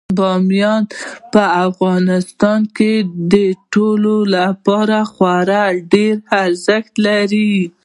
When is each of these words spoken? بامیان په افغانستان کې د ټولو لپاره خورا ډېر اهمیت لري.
بامیان 0.17 0.83
په 1.33 1.43
افغانستان 1.65 2.59
کې 2.77 2.93
د 3.33 3.35
ټولو 3.73 4.15
لپاره 4.35 4.97
خورا 5.13 5.63
ډېر 5.93 6.15
اهمیت 6.39 6.87
لري. 7.05 7.53